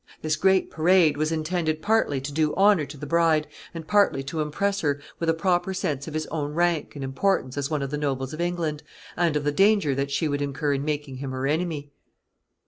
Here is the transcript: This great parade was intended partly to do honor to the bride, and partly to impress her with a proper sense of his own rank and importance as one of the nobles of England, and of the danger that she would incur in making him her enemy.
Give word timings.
This 0.23 0.35
great 0.35 0.71
parade 0.71 1.15
was 1.15 1.31
intended 1.31 1.79
partly 1.83 2.19
to 2.21 2.31
do 2.31 2.55
honor 2.55 2.87
to 2.87 2.97
the 2.97 3.05
bride, 3.05 3.45
and 3.71 3.85
partly 3.87 4.23
to 4.23 4.41
impress 4.41 4.81
her 4.81 4.99
with 5.19 5.29
a 5.29 5.33
proper 5.35 5.75
sense 5.75 6.07
of 6.07 6.15
his 6.15 6.25
own 6.31 6.55
rank 6.55 6.95
and 6.95 7.03
importance 7.03 7.55
as 7.55 7.69
one 7.69 7.83
of 7.83 7.91
the 7.91 7.99
nobles 7.99 8.33
of 8.33 8.41
England, 8.41 8.81
and 9.15 9.35
of 9.35 9.43
the 9.43 9.51
danger 9.51 9.93
that 9.93 10.09
she 10.09 10.27
would 10.27 10.41
incur 10.41 10.73
in 10.73 10.83
making 10.83 11.17
him 11.17 11.29
her 11.33 11.45
enemy. 11.45 11.91